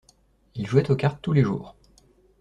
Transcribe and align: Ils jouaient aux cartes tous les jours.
Ils 0.55 0.65
jouaient 0.65 0.89
aux 0.89 0.95
cartes 0.95 1.21
tous 1.21 1.31
les 1.31 1.43
jours. 1.43 1.75